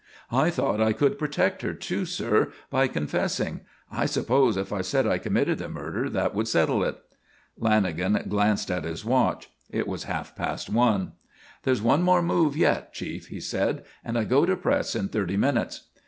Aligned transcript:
I 0.31 0.49
thought 0.49 0.81
I 0.81 0.93
could 0.93 1.19
protect 1.19 1.61
her, 1.61 1.75
too, 1.75 2.07
sir, 2.07 2.51
by 2.71 2.87
confessing. 2.87 3.59
I 3.91 4.07
supposed 4.07 4.57
if 4.57 4.73
I 4.73 4.81
said 4.81 5.05
I 5.05 5.19
committed 5.19 5.59
the 5.59 5.69
murder 5.69 6.09
that 6.09 6.33
would 6.33 6.47
settle 6.47 6.83
it." 6.83 6.97
Lanagan 7.61 8.27
glanced 8.27 8.71
at 8.71 8.83
his 8.83 9.05
watch. 9.05 9.51
It 9.69 9.87
was 9.87 10.05
half 10.05 10.35
past 10.35 10.71
one. 10.71 11.11
"There's 11.61 11.83
one 11.83 12.01
more 12.01 12.23
move 12.23 12.57
yet, 12.57 12.93
Chief," 12.93 13.27
he 13.27 13.39
said, 13.39 13.83
"and 14.03 14.17
I 14.17 14.23
go 14.23 14.43
to 14.43 14.55
press 14.57 14.95
in 14.95 15.09
thirty 15.09 15.37
minutes." 15.37 15.89